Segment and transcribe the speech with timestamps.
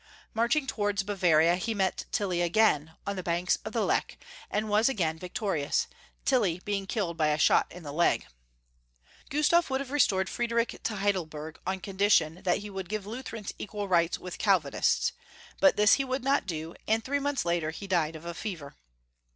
[0.33, 4.17] March ing towards Bavaria, he met Tilly again, on the banks of the Lech,
[4.49, 5.85] and was again victorious,
[6.25, 8.25] Tilly being killed by a shot in the leg.
[9.29, 13.87] Gustaf would have restored Friedrich to Heidelberg on condition that he would give Lutherans equal
[13.87, 15.11] rights with Calvinists,
[15.59, 18.73] but tliis he would not do, and three months later he died of a fever.